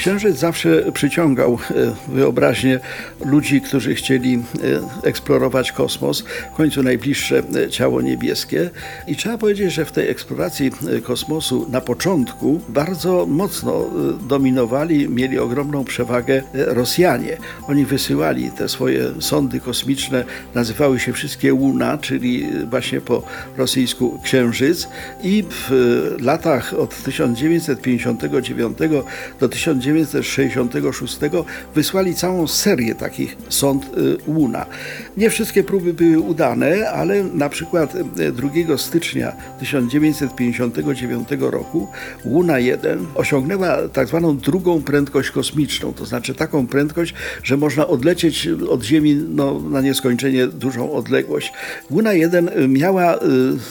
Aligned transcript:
Księżyc 0.00 0.36
zawsze 0.36 0.92
przyciągał 0.92 1.58
e, 1.70 1.94
wyobraźnię 2.08 2.80
ludzi, 3.24 3.60
którzy 3.60 3.94
chcieli 3.94 4.34
e, 4.34 4.40
eksplorować 5.08 5.72
kosmos, 5.72 6.24
w 6.52 6.56
końcu 6.56 6.82
najbliższe 6.82 7.42
e, 7.54 7.70
ciało 7.70 8.02
niebieskie. 8.02 8.70
I 9.06 9.16
trzeba 9.16 9.38
powiedzieć, 9.38 9.72
że 9.72 9.84
w 9.84 9.92
tej 9.92 10.08
eksploracji 10.08 10.70
kosmosu 11.02 11.66
na 11.70 11.80
początku 11.80 12.60
bardzo 12.68 13.26
mocno 13.26 13.90
dominowali, 14.28 15.08
mieli 15.08 15.38
ogromną 15.38 15.84
przewagę 15.84 16.42
Rosjanie. 16.54 17.36
Oni 17.68 17.84
wysyłali 17.84 18.50
te 18.50 18.68
swoje 18.68 19.04
sondy 19.18 19.60
kosmiczne, 19.60 20.24
nazywały 20.54 21.00
się 21.00 21.12
wszystkie 21.12 21.54
Łuna, 21.54 21.98
czyli 21.98 22.46
właśnie 22.70 23.00
po 23.00 23.22
rosyjsku 23.56 24.20
Księżyc. 24.24 24.88
I 25.22 25.44
w 25.50 25.70
latach 26.20 26.74
od 26.74 27.02
1959 27.02 28.78
do 29.40 29.48
1960 29.48 29.89
1966 29.92 31.18
wysłali 31.74 32.14
całą 32.14 32.46
serię 32.46 32.94
takich 32.94 33.36
sond 33.48 33.84
y, 33.84 34.16
Łuna. 34.26 34.66
Nie 35.16 35.30
wszystkie 35.30 35.64
próby 35.64 35.94
były 35.94 36.20
udane, 36.20 36.90
ale 36.90 37.24
na 37.24 37.48
przykład 37.48 37.96
2 38.32 38.48
y, 38.74 38.78
stycznia 38.78 39.32
1959 39.60 41.28
roku 41.40 41.88
Łuna 42.24 42.58
1 42.58 43.06
osiągnęła 43.14 43.88
tak 43.88 44.08
zwaną 44.08 44.36
drugą 44.36 44.82
prędkość 44.82 45.30
kosmiczną, 45.30 45.92
to 45.92 46.06
znaczy 46.06 46.34
taką 46.34 46.66
prędkość, 46.66 47.14
że 47.42 47.56
można 47.56 47.86
odlecieć 47.86 48.48
od 48.68 48.82
Ziemi 48.82 49.14
no, 49.28 49.60
na 49.60 49.80
nieskończenie 49.80 50.46
dużą 50.46 50.92
odległość. 50.92 51.52
Łuna 51.90 52.12
1 52.12 52.48
y, 52.48 52.68
miała 52.68 53.18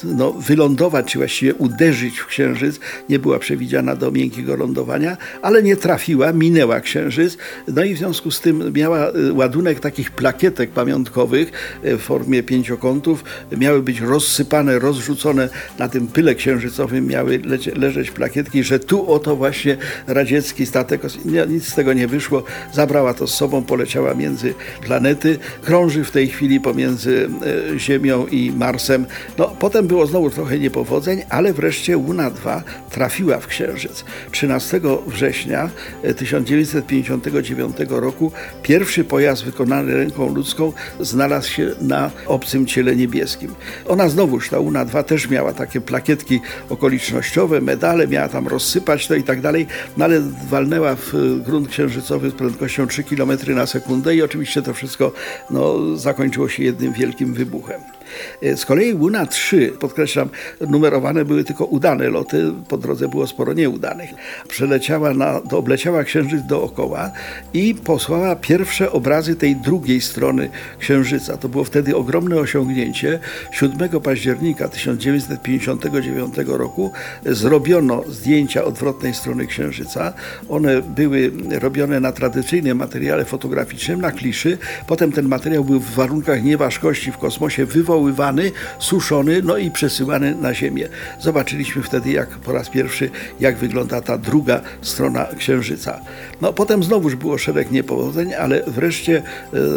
no, 0.03 0.31
wylądować, 0.33 1.11
czy 1.11 1.17
właściwie 1.17 1.53
uderzyć 1.53 2.19
w 2.19 2.25
Księżyc, 2.25 2.79
nie 3.09 3.19
była 3.19 3.39
przewidziana 3.39 3.95
do 3.95 4.11
miękkiego 4.11 4.55
lądowania, 4.55 5.17
ale 5.41 5.63
nie 5.63 5.75
trafiła 5.75 6.08
trafiła, 6.09 6.33
minęła 6.33 6.81
Księżyc, 6.81 7.37
no 7.67 7.83
i 7.83 7.95
w 7.95 7.97
związku 7.97 8.31
z 8.31 8.41
tym 8.41 8.73
miała 8.73 9.09
y, 9.09 9.33
ładunek 9.33 9.79
takich 9.79 10.11
plakietek 10.11 10.69
pamiątkowych 10.69 11.51
y, 11.85 11.97
w 11.97 12.01
formie 12.01 12.43
pięciokątów. 12.43 13.23
Miały 13.57 13.81
być 13.81 14.01
rozsypane, 14.01 14.79
rozrzucone 14.79 15.49
na 15.79 15.89
tym 15.89 16.07
pyle 16.07 16.35
księżycowym, 16.35 17.07
miały 17.07 17.41
leżeć 17.75 18.11
plakietki, 18.11 18.63
że 18.63 18.79
tu 18.79 19.11
oto 19.11 19.35
właśnie 19.35 19.77
radziecki 20.07 20.65
statek, 20.65 21.01
nic 21.49 21.67
z 21.67 21.75
tego 21.75 21.93
nie 21.93 22.07
wyszło, 22.07 22.43
zabrała 22.73 23.13
to 23.13 23.27
z 23.27 23.33
sobą, 23.33 23.63
poleciała 23.63 24.13
między 24.13 24.53
planety, 24.81 25.37
krąży 25.61 26.03
w 26.03 26.11
tej 26.11 26.27
chwili 26.27 26.59
pomiędzy 26.59 27.29
y, 27.75 27.79
Ziemią 27.79 28.27
i 28.27 28.51
Marsem. 28.51 29.05
No, 29.37 29.55
potem 29.59 29.87
było 29.87 30.07
znowu 30.07 30.29
trochę 30.29 30.59
niepowodzeń, 30.59 31.21
ale 31.29 31.53
wreszcie 31.53 31.93
Luna 31.93 32.29
2 32.29 32.63
trafiła 32.89 33.39
w 33.39 33.47
Księżyc. 33.47 34.05
13 34.31 34.81
września 35.07 35.69
1959 36.17 37.77
roku 37.89 38.31
pierwszy 38.63 39.03
pojazd 39.03 39.43
wykonany 39.43 39.93
ręką 39.93 40.33
ludzką 40.33 40.73
znalazł 40.99 41.49
się 41.49 41.71
na 41.81 42.11
obcym 42.27 42.65
ciele 42.65 42.95
niebieskim. 42.95 43.55
Ona 43.87 44.09
znowuż, 44.09 44.49
ta 44.49 44.59
UNA 44.59 44.85
2 44.85 45.03
też 45.03 45.29
miała 45.29 45.53
takie 45.53 45.81
plakietki 45.81 46.39
okolicznościowe, 46.69 47.61
medale, 47.61 48.07
miała 48.07 48.27
tam 48.29 48.47
rozsypać 48.47 49.07
to 49.07 49.15
i 49.15 49.23
tak 49.23 49.41
dalej, 49.41 49.67
no 49.97 50.05
ale 50.05 50.21
walnęła 50.49 50.95
w 50.95 51.13
grunt 51.45 51.69
księżycowy 51.69 52.29
z 52.29 52.33
prędkością 52.33 52.87
3 52.87 53.03
km 53.03 53.31
na 53.47 53.65
sekundę 53.65 54.15
i 54.15 54.21
oczywiście 54.21 54.61
to 54.61 54.73
wszystko 54.73 55.11
no, 55.49 55.95
zakończyło 55.95 56.49
się 56.49 56.63
jednym 56.63 56.93
wielkim 56.93 57.33
wybuchem. 57.33 57.98
E, 58.41 58.57
z 58.57 58.65
kolei 58.65 58.91
Luna 58.91 59.25
3, 59.25 59.73
podkreślam, 59.79 60.29
numerowane 60.69 61.25
były 61.25 61.43
tylko 61.43 61.65
udane 61.65 62.09
loty, 62.09 62.51
po 62.67 62.77
drodze 62.77 63.07
było 63.07 63.27
sporo 63.27 63.53
nieudanych. 63.53 64.09
Przeleciała 64.47 65.13
na, 65.13 65.41
obleciała 65.51 66.03
Księżyc 66.03 66.45
dookoła 66.45 67.11
i 67.53 67.75
posłała 67.75 68.35
pierwsze 68.35 68.91
obrazy 68.91 69.35
tej 69.35 69.55
drugiej 69.55 70.01
strony 70.01 70.49
Księżyca. 70.79 71.37
To 71.37 71.49
było 71.49 71.63
wtedy 71.63 71.95
ogromne 71.95 72.37
osiągnięcie. 72.37 73.19
7 73.51 73.89
października 74.03 74.67
1959 74.67 76.35
roku 76.47 76.91
zrobiono 77.25 78.03
zdjęcia 78.07 78.63
odwrotnej 78.63 79.13
strony 79.13 79.47
Księżyca. 79.47 80.13
One 80.49 80.81
były 80.81 81.31
robione 81.59 81.99
na 81.99 82.11
tradycyjnym 82.11 82.77
materiale 82.77 83.25
fotograficznym, 83.25 84.01
na 84.01 84.11
kliszy. 84.11 84.57
Potem 84.87 85.11
ten 85.11 85.27
materiał 85.27 85.63
był 85.63 85.79
w 85.79 85.95
warunkach 85.95 86.43
nieważkości 86.43 87.11
w 87.11 87.17
kosmosie 87.17 87.65
wywołany 87.65 87.98
przechowywane, 87.99 88.43
suszony, 88.79 89.41
no 89.43 89.57
i 89.57 89.71
przesyłany 89.71 90.35
na 90.35 90.53
Ziemię. 90.53 90.87
Zobaczyliśmy 91.19 91.83
wtedy, 91.83 92.11
jak 92.11 92.29
po 92.29 92.51
raz 92.51 92.69
pierwszy, 92.69 93.09
jak 93.39 93.57
wygląda 93.57 94.01
ta 94.01 94.17
druga 94.17 94.61
strona 94.81 95.25
Księżyca. 95.37 95.99
No 96.41 96.53
potem 96.53 96.83
znowuż 96.83 97.15
było 97.15 97.37
szereg 97.37 97.71
niepowodzeń, 97.71 98.33
ale 98.33 98.63
wreszcie 98.67 99.17
e, 99.17 99.21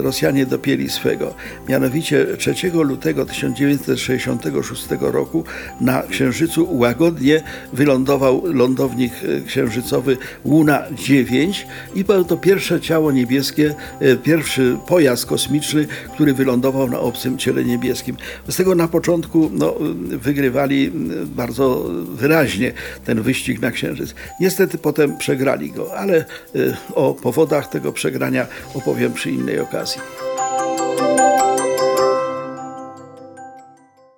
Rosjanie 0.02 0.46
dopięli 0.46 0.88
swego. 0.88 1.34
Mianowicie 1.68 2.26
3 2.38 2.54
lutego 2.72 3.26
1966 3.26 4.86
roku 5.00 5.44
na 5.80 6.02
Księżycu 6.02 6.66
łagodnie 6.70 7.42
wylądował 7.72 8.42
lądownik 8.44 9.12
e, 9.12 9.40
księżycowy 9.40 10.16
Luna 10.44 10.82
9 10.92 11.66
i 11.94 12.04
był 12.04 12.24
to 12.24 12.36
pierwsze 12.36 12.80
ciało 12.80 13.12
niebieskie, 13.12 13.74
e, 14.00 14.16
pierwszy 14.16 14.76
pojazd 14.86 15.26
kosmiczny, 15.26 15.86
który 16.14 16.34
wylądował 16.34 16.90
na 16.90 17.00
obcym 17.00 17.38
ciele 17.38 17.64
niebieskim. 17.64 18.11
Z 18.48 18.56
tego 18.56 18.74
na 18.74 18.88
początku 18.88 19.50
no, 19.52 19.74
wygrywali 20.18 20.92
bardzo 21.26 21.84
wyraźnie 22.04 22.72
ten 23.04 23.22
wyścig 23.22 23.60
na 23.60 23.70
Księżyc. 23.70 24.14
Niestety 24.40 24.78
potem 24.78 25.18
przegrali 25.18 25.70
go, 25.70 25.98
ale 25.98 26.24
y, 26.56 26.74
o 26.94 27.14
powodach 27.14 27.68
tego 27.68 27.92
przegrania 27.92 28.46
opowiem 28.74 29.12
przy 29.12 29.30
innej 29.30 29.60
okazji. 29.60 30.00